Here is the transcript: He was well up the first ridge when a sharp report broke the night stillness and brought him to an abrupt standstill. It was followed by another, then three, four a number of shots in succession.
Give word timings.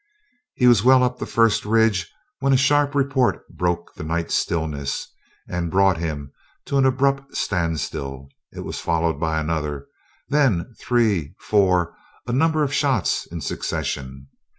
He 0.55 0.65
was 0.65 0.83
well 0.83 1.03
up 1.03 1.19
the 1.19 1.27
first 1.27 1.63
ridge 1.63 2.11
when 2.39 2.53
a 2.53 2.57
sharp 2.57 2.95
report 2.95 3.47
broke 3.49 3.93
the 3.93 4.03
night 4.03 4.31
stillness 4.31 5.07
and 5.47 5.69
brought 5.69 5.97
him 5.97 6.31
to 6.65 6.79
an 6.79 6.87
abrupt 6.87 7.35
standstill. 7.37 8.29
It 8.51 8.61
was 8.61 8.79
followed 8.81 9.19
by 9.19 9.39
another, 9.39 9.85
then 10.27 10.73
three, 10.79 11.35
four 11.39 11.93
a 12.25 12.31
number 12.33 12.63
of 12.63 12.73
shots 12.73 13.27
in 13.27 13.41
succession. 13.41 14.25